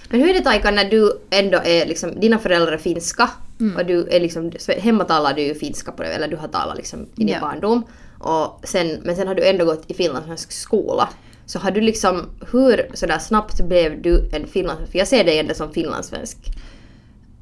[0.08, 3.76] Men hur är det Taika när du ändå är liksom, dina föräldrar är finska Mm.
[3.76, 6.76] och du är liksom, hemma talar du ju finska på det, eller du har talat
[6.76, 7.40] liksom i din Ja.
[7.40, 7.82] barndom.
[8.18, 11.08] Och sen, men sen har du ändå gått i finlandssvensk skola.
[11.46, 14.92] Så har du liksom, hur sådär snabbt blev du en finlandssvensk?
[14.92, 16.38] För jag ser dig ändå som finlandssvensk.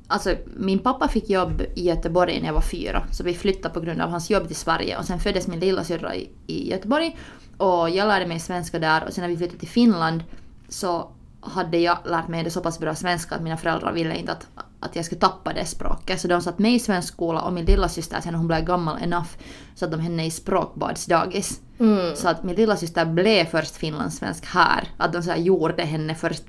[0.07, 3.81] Alltså, min pappa fick jobb i Göteborg när jag var fyra, så vi flyttade på
[3.81, 4.99] grund av hans jobb till Sverige.
[4.99, 7.19] Och sen föddes min lillasyrra i, i Göteborg
[7.57, 9.05] och jag lärde mig svenska där.
[9.07, 10.23] Och sen när vi flyttade till Finland
[10.69, 14.33] så hade jag lärt mig det så pass bra svenska att mina föräldrar ville inte
[14.33, 14.47] att,
[14.83, 16.21] att jag skulle tappa det språket.
[16.21, 19.03] Så de satte mig i svensk skola och min lillasyster sen när hon blev gammal
[19.03, 19.29] enough
[19.75, 21.61] så att de henne i språkbadsdagis.
[21.79, 22.17] Mm.
[22.17, 24.89] Så att min lillasyster blev först finlandssvensk här.
[24.97, 26.45] Att de så gjorde henne först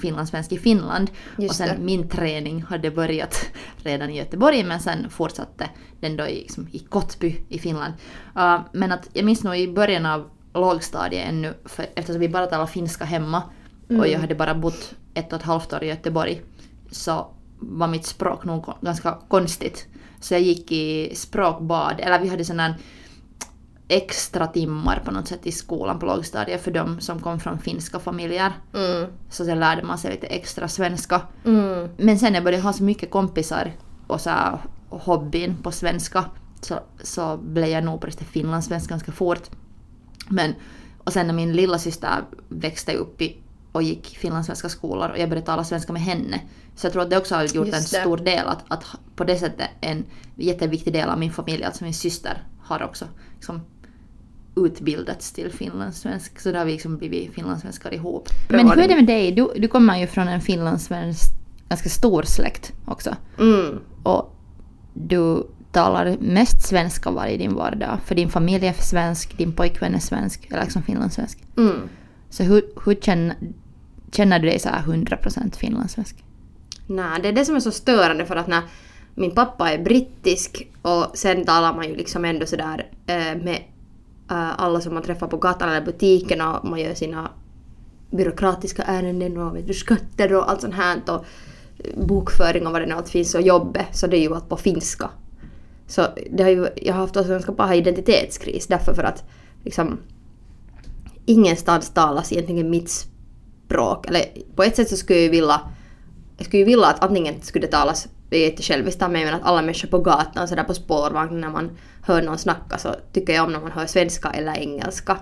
[0.00, 1.10] finlandssvensk i Finland.
[1.38, 1.84] Just och sen det.
[1.84, 3.46] min träning hade börjat
[3.76, 5.68] redan i Göteborg men sen fortsatte
[6.00, 7.92] den då i, liksom, i Kottby i Finland.
[8.36, 12.46] Uh, men att jag minns nog i början av lågstadiet ännu, för, eftersom vi bara
[12.46, 13.42] talade finska hemma
[13.88, 16.42] och jag hade bara bott ett och ett halvt år i Göteborg
[16.90, 19.86] så var mitt språk nog ganska konstigt.
[20.20, 22.74] Så jag gick i språkbad, eller vi hade här
[23.88, 27.98] extra timmar på något sätt i skolan på lågstadiet för de som kom från finska
[27.98, 28.52] familjer.
[28.74, 29.10] Mm.
[29.30, 31.22] Så sen lärde man sig lite extra svenska.
[31.44, 31.88] Mm.
[31.96, 33.72] Men sen när jag började ha så mycket kompisar
[34.06, 36.24] och så här hobbyn på svenska
[36.60, 39.50] så, så blev jag nog på det finlandssvenska ganska fort.
[40.28, 40.54] Men,
[40.98, 43.36] och sen när min lilla syster växte upp i,
[43.78, 46.40] och gick finlandssvenska skolor och jag började tala svenska med henne.
[46.76, 47.80] Så jag tror att det också har gjort en det.
[47.80, 48.84] stor del att, att
[49.16, 50.04] på det sättet en
[50.36, 53.60] jätteviktig del av min familj, alltså min syster har också liksom,
[54.56, 56.40] utbildats till finlandssvensk.
[56.40, 58.28] Så då har vi liksom blivit finlandssvenskar ihop.
[58.48, 58.96] Men hur är det.
[58.96, 59.32] med dig?
[59.32, 61.32] Du, du kommer ju från en finlandssvensk
[61.68, 63.16] ganska stor släkt också.
[63.38, 63.80] Mm.
[64.02, 64.36] Och
[64.94, 67.98] du talar mest svenska var i din vardag.
[68.04, 71.38] För din familj är svensk, din pojkvän är svensk, eller liksom finlandssvensk.
[71.56, 71.88] Mm.
[72.30, 73.36] Så hur, hur känner,
[74.12, 76.24] känner du dig så här 100% finlandssvensk?
[76.86, 78.62] Nej, det är det som är så störande för att när
[79.14, 83.62] min pappa är brittisk och sen talar man ju liksom ändå sådär eh, med
[84.30, 87.30] eh, alla som man träffar på gatan eller butiken och man gör sina
[88.10, 91.24] byråkratiska ärenden och vet du, skatter och allt sånt här och
[91.78, 94.48] eh, bokföring och vad det nu allt finns och jobbet så det är ju allt
[94.48, 95.10] på finska.
[95.86, 99.24] Så det har ju, jag har haft en ganska paha identitetskris därför för att
[99.64, 99.98] liksom
[101.26, 103.08] ingenstans talas egentligen mitt
[103.68, 104.06] språk.
[104.06, 104.24] Eller
[104.56, 105.60] på ett sätt så skulle jag ju vilja
[106.36, 109.34] jag skulle ju vilja att antingen skulle det talas det är jättesjälviskt av mig men
[109.34, 111.70] att alla människor på gatan så där på spårvagnen när man
[112.02, 115.18] hör någon snacka så tycker jag om när man hör svenska eller engelska.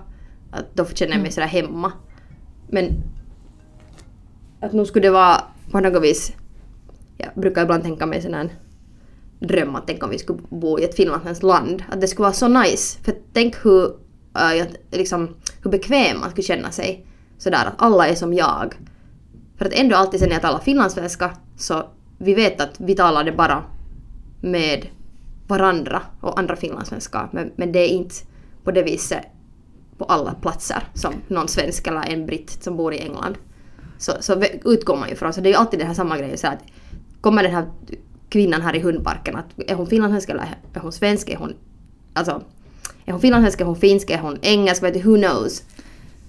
[0.50, 1.92] Att då känner jag mig sådär hemma.
[2.68, 3.02] Men
[4.60, 6.32] att nu skulle det vara på något vis
[7.18, 8.50] jag brukar ibland tänka mig sån här
[9.40, 11.82] dröm att tänk om vi skulle bo i ett finlandssvenskt land.
[11.88, 12.98] Att det skulle vara så nice.
[13.04, 13.84] För tänk hur,
[14.34, 17.06] äh, liksom, hur bekväm man skulle känna sig.
[17.38, 18.74] Sådär att alla är som jag.
[19.58, 23.24] För att ändå alltid sen när jag talar finlandssvenska så vi vet att vi talar
[23.24, 23.62] det bara
[24.40, 24.86] med
[25.46, 27.28] varandra och andra finlandssvenskar.
[27.32, 28.14] Men, men det är inte
[28.64, 29.22] på det viset
[29.98, 33.38] på alla platser som någon svensk eller en britt som bor i England.
[33.98, 35.32] Så, så utgår man ju från.
[35.32, 36.38] Så det är ju alltid den här samma grejen.
[36.38, 36.58] Så att
[37.20, 37.66] kommer den här
[38.28, 41.28] kvinnan här i hundparken, att är hon finlandssvensk eller är hon svensk?
[41.28, 41.54] Är hon,
[42.12, 42.42] alltså,
[43.04, 44.82] är hon finlandssvensk, är hon finsk, är hon engelsk?
[44.82, 45.62] Vet du, who knows?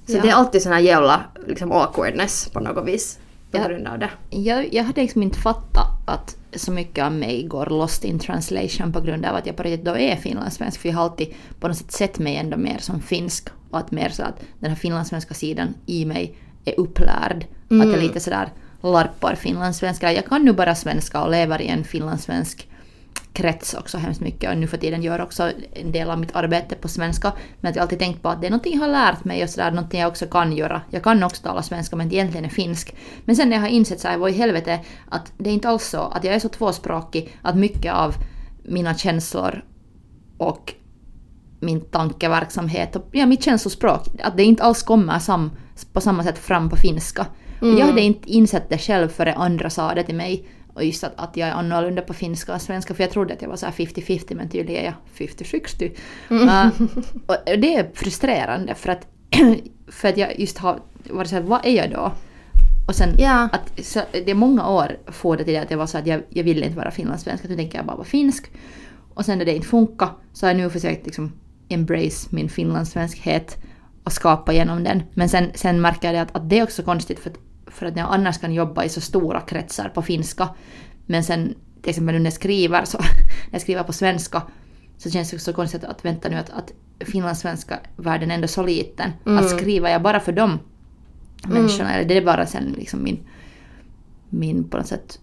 [0.07, 0.21] Så Ja.
[0.21, 3.19] det är alltid sån här jävla liksom, awkwardness på något vis.
[3.51, 3.67] På Ja.
[3.67, 4.09] grund av det.
[4.29, 8.91] Jag, jag hade liksom inte fattat att så mycket av mig går lost in translation
[8.93, 10.79] på grund av att jag på riktigt då är finlandssvensk.
[10.81, 13.47] För jag har alltid på något sätt sett mig ändå mer som finsk.
[13.69, 17.45] Och att mer så att den här finlandssvenska sidan i mig är upplärd.
[17.69, 18.49] Att jag lite sådär
[18.81, 20.13] larpar finlandssvenska.
[20.13, 22.69] Jag kan nu bara svenska och lever i en finlandssvensk
[23.37, 26.75] krets också hemskt mycket och nu för tiden gör också en del av mitt arbete
[26.75, 27.33] på svenska.
[27.59, 29.49] Men att jag alltid tänkt på att det är någonting jag har lärt mig och
[29.49, 30.81] sådär, någonting jag också kan göra.
[30.89, 32.95] Jag kan också tala svenska men egentligen är finsk.
[33.25, 35.69] Men sen när jag har insett så här, vad i helvete, att det är inte
[35.69, 38.15] alls så att jag är så tvåspråkig att mycket av
[38.63, 39.63] mina känslor
[40.37, 40.73] och
[41.59, 45.51] min tankeverksamhet och ja, mitt känslospråk, att det inte alls kommer sam,
[45.93, 47.25] på samma sätt fram på finska.
[47.61, 50.47] Och jag hade inte insett det själv före andra sa det till mig.
[50.77, 53.41] Och just att, att jag är annorlunda på finska och svenska, för jag trodde att
[53.41, 55.91] jag var så här 50-50 men tydligen är jag 50-60.
[56.31, 56.81] Uh,
[57.25, 59.07] och det är frustrerande för att,
[59.87, 62.11] för att jag just har varit såhär, vad är jag då?
[62.87, 63.49] Och sen Ja.
[63.51, 66.23] att så, det är många år får det till att jag var så att jag,
[66.29, 68.51] jag ville inte vara finlandssvensk, att nu tänker jag bara vara finsk.
[69.13, 71.31] Och sen när det inte funkar så har jag nu försökt liksom
[71.69, 73.57] embrace min finlandssvenskhet
[74.03, 75.03] och skapa genom den.
[75.13, 77.37] Men sen, sen märker jag att, att det är också konstigt för att,
[77.67, 80.49] för att jag annars kan jobba i så stora kretsar på finska.
[81.05, 82.97] Men sen till exempel nu när jag skriver, så,
[83.45, 84.41] när jag skriver på svenska
[84.97, 88.63] så känns det också konstigt att vänta nu att, att finlandssvenska världen är ändå så
[88.63, 89.11] liten.
[89.23, 90.59] Att skriva jag bara för dem
[91.47, 93.19] människorna, eller det är bara sen liksom min
[94.29, 95.19] min på något sätt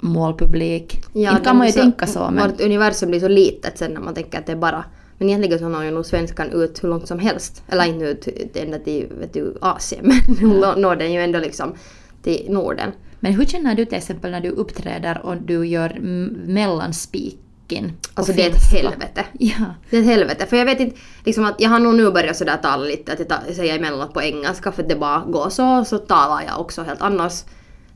[0.00, 1.02] målpublik.
[1.12, 3.92] Ja, Inte kan man ju så- tänka så men Vårt universum blir så litet sen
[3.94, 4.84] när man tänker att det är bara...
[5.20, 7.62] Men egentligen så når ju nog svenskan ut hur långt som helst.
[7.68, 11.74] Eller inte ut ända till vet du, Asien, men nu når den ju ändå liksom
[12.22, 12.90] till Norden.
[13.20, 18.20] Men hur känner du till exempel när du uppträder och du gör m- mellanspiken på
[18.20, 19.24] Alltså det är ett helvete.
[19.38, 19.64] Ja.
[19.90, 20.46] Det är ett helvete.
[20.46, 23.18] För jag vet inte, liksom att jag har nog nu börjat sådär tala lite, att
[23.18, 26.60] jag ta- säger emellanåt på engelska för att det bara går så, så talar jag
[26.60, 27.32] också helt annars.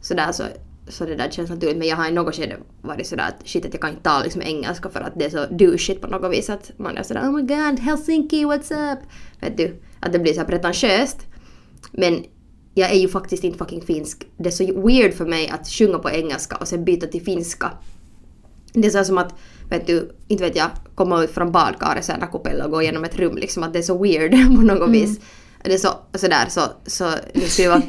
[0.00, 0.42] Sådär så,
[0.88, 1.76] så det där känns naturligt.
[1.76, 4.24] Men jag har i något skede varit sådär att shit att jag kan inte tala
[4.24, 7.22] liksom engelska för att det är så douchigt på något vis att man är sådär
[7.22, 8.98] oh my god Helsinki what's up?
[9.40, 9.76] Vet du?
[10.00, 11.26] Att det blir så pretentiöst.
[11.92, 12.24] Men
[12.74, 14.26] jag är ju faktiskt inte fucking finsk.
[14.36, 17.70] Det är så weird för mig att sjunga på engelska och sen byta till finska.
[18.72, 19.34] Det är så som att,
[19.70, 23.36] vet du, inte vet jag, komma ut från badkaret sen och gå igenom ett rum
[23.36, 25.20] liksom att det är så weird på något vis.
[25.64, 27.82] Det är så, sådär så, så det skulle vara...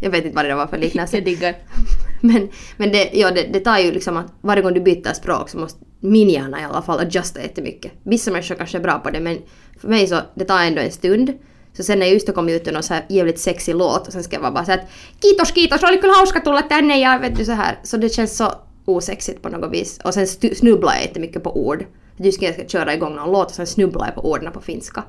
[0.00, 1.16] jag vet inte vad det var för liknelse.
[1.16, 1.54] Jag diggar.
[2.20, 5.48] Men, men det, ja, det, det tar ju liksom att varje gång du byter språk
[5.48, 7.92] så måste min hjärna i alla fall adjusta jättemycket.
[8.02, 9.38] Vissa människor kanske är bra på det men
[9.80, 11.32] för mig så det tar ändå en stund.
[11.76, 14.12] Så sen när jag just har kommit ut någon så här jävligt sexig låt och
[14.12, 14.90] sen ska jag vara bara såhär att
[15.22, 17.78] kiitos kiitos, oli kyllä hauska tulla tänne ja vet du så här.
[17.82, 18.52] Så det känns så
[18.84, 20.00] osexigt på något vis.
[20.04, 21.84] Och sen snubblar jag jättemycket på ord.
[22.16, 24.60] Just när jag ska köra igång någon låt och sen snubblar jag på orden på
[24.60, 25.04] finska.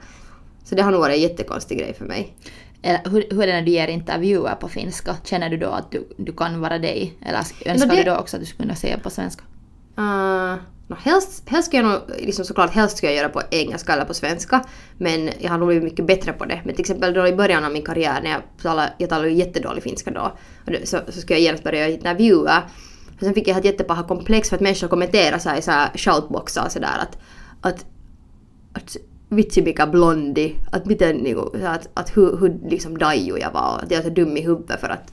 [0.63, 2.33] Så det har nog varit en jättekonstig grej för mig.
[2.85, 5.15] Hur, hur är det när du ger intervjuer på finska?
[5.23, 7.13] Känner du då att du, du kan vara dig?
[7.25, 9.43] Eller sk- önskar det- du då också att du skulle kunna säga på svenska?
[9.97, 10.55] Uh,
[10.87, 14.05] no, helst, helst ska jag nog, liksom såklart helst ska jag göra på engelska eller
[14.05, 14.65] på svenska.
[14.97, 16.61] Men jag har nog blivit mycket bättre på det.
[16.65, 19.83] Men till exempel då i början av min karriär när jag talade, jag talade jättedålig
[19.83, 20.37] finska då.
[20.65, 22.61] Det, så, så skulle jag genast börja göra intervjuer.
[23.13, 25.71] Och sen fick jag ett jättepaha komplex för att människor kommenterar så här i så
[25.71, 27.17] här shoutboxar och sådär att,
[27.61, 27.85] att,
[28.73, 28.97] att
[29.35, 33.75] vitsi mikä blondi, att miten niinku, så att, att hur, hur liksom daju jag var
[33.75, 35.11] och att jag var så dum i huvudet för att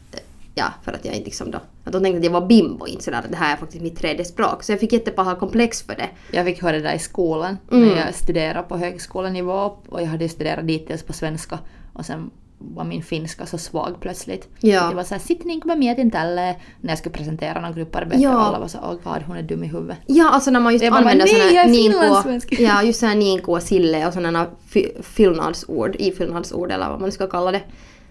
[0.54, 1.58] ja, för att jag inte liksom då...
[1.84, 3.98] Att de tänkte att jag var bimbo, inte sådär att det här är faktiskt mitt
[3.98, 4.62] tredje språk.
[4.62, 6.08] Så jag fick jättepaha komplex för det.
[6.30, 7.88] Jag fick höra det där i skolan Mm.
[7.88, 11.58] när jag studerade på högskolenivå och jag hade studerat dittills på svenska
[11.92, 12.30] och sen
[12.74, 14.48] var min finska så svag plötsligt.
[14.60, 14.88] Ja.
[14.88, 18.34] Det var såhär “sitt kuin mä mietin tälle” när jag skulle presentera någon grupparbete Ja.
[18.36, 19.98] och alla var så “åh god, hon är dum i huvudet”.
[20.06, 22.52] Ja, alltså när man just Jag använder nej, såna jag är ninkua, finlandssvensk.
[22.60, 27.50] ja, just såna ninkua, sille och sådana fy- fyllnadsord, ifyllnadsord eller vad man ska kalla
[27.52, 27.62] det.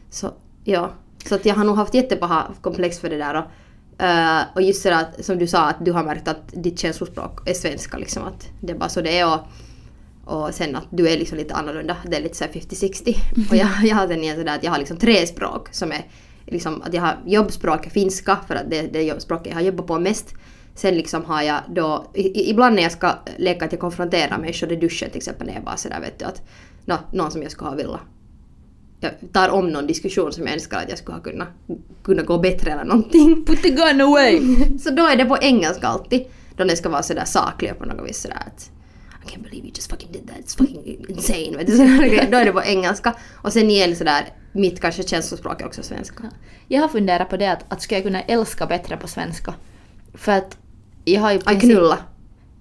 [0.09, 0.31] Så
[0.63, 0.89] ja,
[1.25, 4.85] så att jag har nog haft jättepaha komplex för det där och, eh, och just
[4.85, 8.47] att som du sa att du har märkt att ditt känslospråk är svenska liksom att
[8.61, 9.39] det är bara så det är och,
[10.25, 13.15] och sen att du är liksom lite annorlunda, det är lite såhär 50-60.
[13.49, 16.05] Och jag, jag har den igen sådär att jag har liksom tre språk som är
[16.45, 19.61] liksom att jag har jobbspråk är finska för att det är det jobbspråket jag har
[19.61, 20.33] jobbat på mest.
[20.75, 24.71] Sen liksom har jag då, i, ibland när jag ska leka att jag konfronterar människor
[24.71, 26.41] i duschen till exempel när jag bara sådär vet du att
[26.85, 28.01] nå, någon som jag skulle ha velat
[29.01, 31.47] jag tar om någon diskussion som jag önskar att jag skulle ha kunnat,
[32.03, 33.45] kunnat gå bättre eller någonting.
[33.45, 34.39] Put the gun away!
[34.79, 36.25] Så då är det på engelska alltid.
[36.57, 38.71] Då det ska vara sådär saklig på något vis sådär att
[39.25, 41.57] I can't believe you just fucking did that, it's fucking insane.
[41.57, 41.77] Vet du,
[42.31, 43.13] då är det på engelska.
[43.33, 46.23] Och sen igen sådär, mitt kanske känslospråk är också svenska.
[46.67, 49.53] Jag har funderat på det att, att ska jag kunna älska bättre på svenska?
[50.13, 50.57] För att
[51.05, 51.39] jag har ju...
[51.45, 51.97] Aj knulla.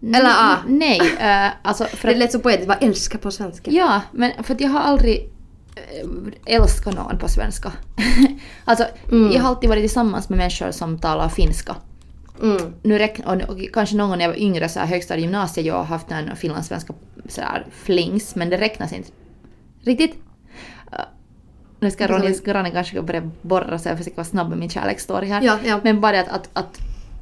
[0.03, 0.57] Eller ah.
[0.69, 3.71] Nej, äh, alltså för Det att, lät så poetiskt, bara älska på svenska.
[3.71, 5.31] Ja, men för att jag har aldrig
[5.77, 7.73] äh, älskat någon på svenska.
[8.65, 9.33] alltså, Mm.
[9.33, 11.77] jag har alltid varit tillsammans med människor som talar finska.
[12.43, 12.75] Mm.
[12.83, 15.75] Nu räkn- och, kanske någon gång när jag var yngre, så här, högstadie, gymnasiet, jag
[15.75, 16.95] har haft en finlandssvenska
[17.29, 19.11] så här, flings, men det räknas inte
[19.85, 20.15] riktigt.
[20.93, 20.99] Uh,
[21.81, 24.71] nu ska Det som- grannen kanske börja borra sig och försöka vara snabb med min
[24.71, 25.43] kärleksstory här.
[25.43, 25.81] Ja, ja.
[25.85, 26.79] Men bara att, att, att,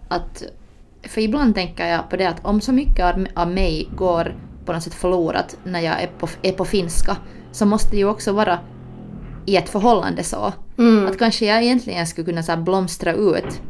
[0.08, 0.42] att...
[1.02, 4.82] För ibland tänker jag på det att om så mycket av, mig går på något
[4.82, 7.16] sätt förlorat när jag är på, är på finska,
[7.52, 8.58] så måste det ju också vara
[9.46, 10.52] i ett förhållande så.
[10.78, 11.06] Mm.
[11.06, 13.60] Att kanske jag egentligen skulle kunna så blomstra ut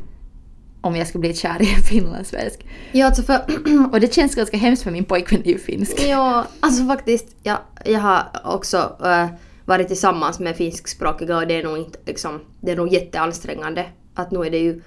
[0.81, 2.67] om jag skulle bli kär i en finlandssvensk.
[2.93, 3.41] Ja, alltså för...
[3.93, 6.05] Och det känns ganska hemskt för min pojkvän är ju finsk.
[6.09, 7.37] Ja, alltså faktiskt.
[7.43, 9.27] Ja, jag har också äh,
[9.65, 13.87] varit tillsammans med finskspråkiga och det är nog inte liksom, det är nog jätteansträngande.
[14.15, 14.83] Att nu är det ju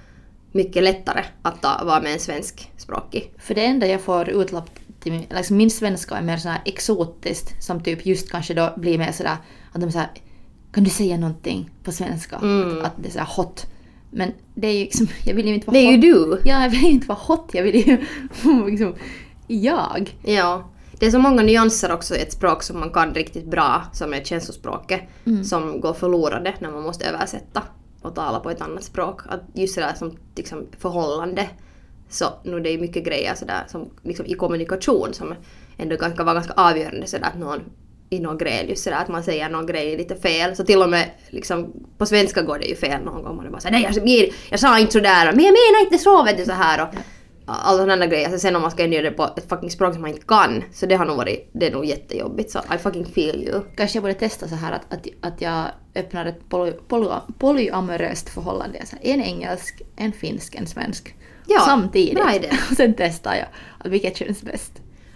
[0.52, 3.34] mycket lättare att ta, vara med en svenskspråkig.
[3.38, 6.62] För det enda jag får utlopp till min, liksom min svenska är mer sån här
[6.66, 9.38] exotiskt som typ just kanske då blir mer sådär
[9.72, 10.10] att de säger
[10.74, 12.36] kan du säga någonting på svenska?
[12.36, 12.80] Mm.
[12.80, 13.66] Att, att det är sådär hot.
[14.12, 16.40] Men det är ju liksom, jag vill ju inte vara Det är ju hot.
[16.44, 16.50] du!
[16.50, 17.98] Ja, jag vill ju inte vara hot, jag vill ju
[18.70, 18.96] liksom
[19.48, 20.18] jag.
[20.24, 20.70] Ja.
[21.00, 24.14] Det är så många nyanser också i ett språk som man kan riktigt bra, som
[24.14, 25.02] är känslospråket,
[25.46, 27.64] som går förlorade när man måste översätta
[28.02, 29.22] och tala på ett annat språk.
[29.30, 31.50] Att just det där som liksom, förhållande,
[32.10, 35.34] så nu det är mycket grejer sådär som liksom, i kommunikation som
[35.78, 37.62] ändå kan kan vara ganska avgörande sådär att någon
[38.14, 40.56] i någon grej just sådär att man säger någon grej lite fel.
[40.56, 43.36] Så till och med liksom på svenska går det ju fel någon gång.
[43.36, 46.24] Man är bara såhär nej jag, jag sa inte sådär men jag menar inte så
[46.24, 46.88] vet du så här och
[47.46, 48.26] alla sådana grejer.
[48.26, 50.64] Alltså sen om man ska ändra det på ett fucking språk som man inte kan
[50.74, 53.62] så det har nog varit, det är nog jättejobbigt så I fucking feel you.
[53.78, 58.30] Kanske jag borde testa så här att, att, att jag öppnar ett poly, poly, polyamoröst
[58.30, 58.86] förhållande.
[58.86, 61.16] Så här, en engelsk, en finsk, en svensk.
[61.48, 62.16] Ja, Samtidigt.
[62.16, 62.50] bra idé.
[62.72, 64.72] Och sen testar jag vilket känns bäst.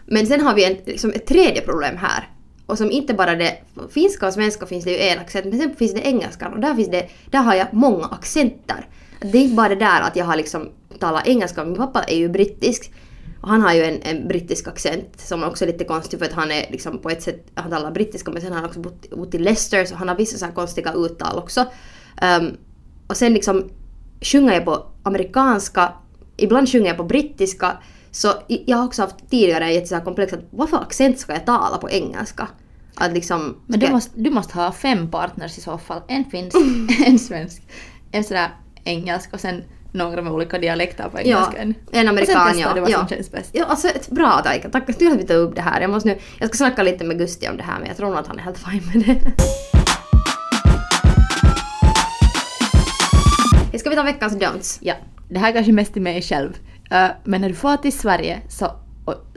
[0.05, 2.29] Men sen har vi en, liksom ett tredje problem här.
[2.65, 3.57] Och som inte bara det
[3.89, 6.75] finska och svenska finns det ju en accent, men sen finns det engelskan och där
[6.75, 8.87] finns det, där har jag många accenter.
[9.21, 12.17] Det är inte bara det där att jag har liksom talat engelska, min pappa är
[12.17, 12.91] ju brittisk.
[13.41, 16.33] Och han har ju en, en brittisk accent som också är lite konstig för att
[16.33, 19.09] han är liksom på ett sätt, han talar brittiska men sen har han också bott,
[19.09, 21.65] bott i Leicester så han har vissa så här konstiga uttal också.
[22.39, 22.57] Um,
[23.07, 23.69] och sen liksom
[24.21, 25.93] sjunger jag på amerikanska,
[26.37, 27.77] ibland sjunger jag på brittiska.
[28.15, 31.45] Så jag har också haft tidigare ett så här komplex att varför accent ska jag
[31.45, 32.47] tala på engelska?
[32.95, 33.57] Att liksom...
[33.67, 36.01] Men du måste, du måste ha fem partners i så fall.
[36.07, 36.57] En finsk,
[37.05, 37.61] en svensk,
[38.11, 38.49] en sådär
[38.83, 41.57] engelsk och sen några med olika dialekter på Ja, engelska.
[41.57, 42.73] en och sen amerikan testar ja.
[42.73, 42.97] du vad ja.
[42.97, 43.49] som känns bäst.
[43.53, 44.69] Ja, alltså ett bra Taika.
[44.69, 45.81] Tack för att vi tog upp det här.
[45.81, 48.09] Jag, måste nu, jag ska snacka lite med Gusti om det här men jag tror
[48.09, 49.05] nog att han är helt fine med
[53.71, 53.79] det.
[53.79, 54.77] Ska vi ta veckans don'ts?
[54.81, 54.93] Ja,
[55.29, 56.53] det här är kanske mest till mig själv.
[56.91, 58.71] Uh, men när du får till Sverige så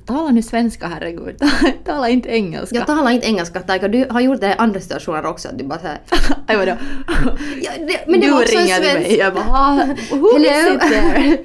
[0.09, 1.43] tala nu svenska herregud.
[1.85, 2.77] tala inte engelska.
[2.77, 5.49] Jag talar inte engelska Taika, du har gjort det i andra situationer också.
[5.49, 5.99] att Du bara såhär...
[7.63, 9.09] Ja, det, men det du var också en ringer svensk...
[9.09, 10.75] mig jag bara "Ah, who is Hello?
[10.75, 11.39] it there?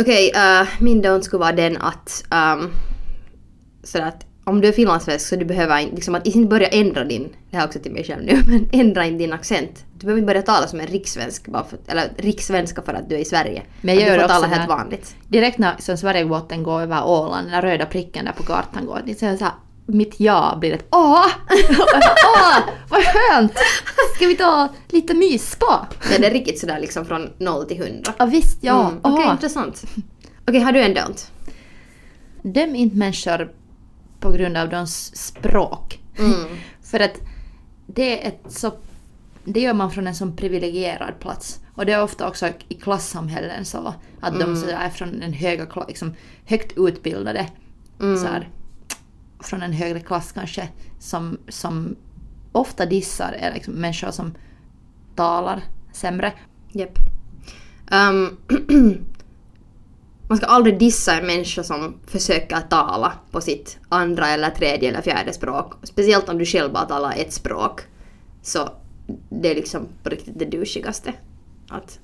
[0.00, 2.24] Okej, eh, min don't skulle vara den att...
[2.30, 2.70] Um,
[3.84, 7.28] sådär att om du är finlandssvensk så du behöver liksom att inte börja ändra din,
[7.50, 9.84] det här är också till mig själv nu, men ändra inte din accent.
[9.92, 13.14] Du behöver inte börja tala som en rikssvensk, bara för, eller rikssvenska för att du
[13.14, 13.62] är i Sverige.
[13.80, 15.16] Men jag Att gör du får tala helt vanligt.
[15.28, 19.22] Direkt när som Sverigebåten går över Åland, den röda pricken där på kartan går, det
[19.22, 19.52] är så här,
[19.86, 21.26] mitt ja blir ett åh!
[22.36, 22.58] åh!
[22.88, 23.52] Vad skönt!
[24.16, 25.86] Ska vi ta lite mysspa?
[26.12, 28.12] Ja, det är riktigt sådär liksom från 0 till 100.
[28.18, 28.88] Ja visst, ja.
[28.88, 29.32] Mm, Okej, åh.
[29.32, 29.84] intressant.
[30.48, 31.26] Okej, har du en don't?
[32.42, 33.52] Döm inte människor
[34.20, 36.00] på grund av deras språk.
[36.18, 36.34] Mm.
[36.82, 37.20] För att
[37.86, 38.72] det är ett så...
[39.44, 41.60] Det gör man från en sån privilegierad plats.
[41.74, 45.84] Och det är ofta också i klassamhällen så att de så är från en höga,
[45.88, 47.46] liksom, högt utbildade.
[47.98, 48.48] Så här,
[49.40, 50.68] från en högre klass kanske.
[50.98, 51.96] Som, som
[52.52, 54.34] ofta dissar är liksom människor som
[55.14, 56.32] talar sämre.
[56.72, 56.98] Japp.
[57.90, 58.36] Ehm,
[60.28, 65.02] man ska aldrig dissa en människa som försöker tala på sitt andra eller tredje eller
[65.02, 65.72] fjärde språk.
[65.82, 67.80] Speciellt om du själv bara talar ett språk.
[68.42, 68.68] Så
[69.28, 71.12] det är liksom på riktigt det douchigaste.
[71.68, 71.98] Att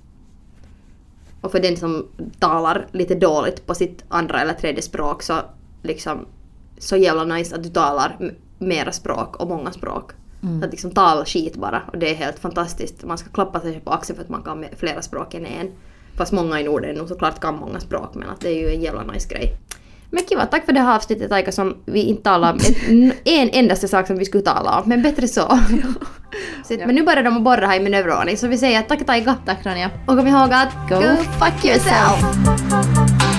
[1.40, 2.06] och för den som
[2.38, 5.40] talar lite dåligt på sitt andra eller tredje språk så
[5.82, 6.26] liksom
[6.78, 10.12] så jävla nice att du talar mera språk och många språk.
[10.64, 13.04] Att liksom tala skit bara och det är helt fantastiskt.
[13.04, 15.70] Man ska klappa sig på axeln för att man kan flera språk än en.
[16.16, 18.80] Fast många i Norden nog såklart kan många språk men att det är ju en
[18.80, 19.56] jävla nice grej.
[20.10, 23.48] Men kiva, tack för det här avsnittet Aika som vi inte talar om en, en
[23.48, 25.40] endaste sak som vi skulle tala om, men bättre så.
[26.64, 29.06] så men nu börjar de att borra här i min övervåning så vi säger tack
[29.06, 29.90] Taika Tack Ronja.
[30.06, 31.00] och kom ihåg att Go
[31.38, 33.31] fuck yourself!